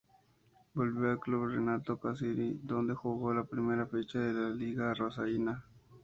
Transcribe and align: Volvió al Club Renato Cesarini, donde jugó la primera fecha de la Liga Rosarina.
Volvió 0.73 1.11
al 1.11 1.19
Club 1.19 1.45
Renato 1.49 1.99
Cesarini, 2.01 2.59
donde 2.63 2.95
jugó 2.95 3.35
la 3.35 3.43
primera 3.43 3.85
fecha 3.85 4.17
de 4.17 4.33
la 4.33 4.49
Liga 4.49 4.95
Rosarina. 4.95 5.63